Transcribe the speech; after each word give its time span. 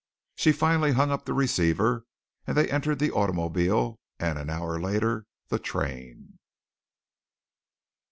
She 0.35 0.51
finally 0.51 0.93
hung 0.93 1.11
up 1.11 1.25
the 1.25 1.33
receiver 1.35 2.07
and 2.47 2.57
they 2.57 2.67
entered 2.71 2.97
the 2.97 3.11
automobile 3.11 3.99
and 4.17 4.39
an 4.39 4.49
hour 4.49 4.81
later 4.81 5.27
the 5.49 5.59
train. 5.59 6.39